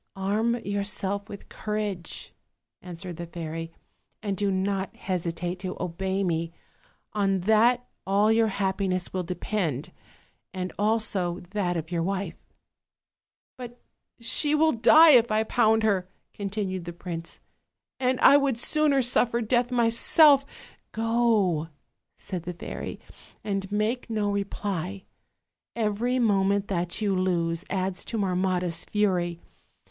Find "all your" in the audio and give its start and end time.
8.07-8.47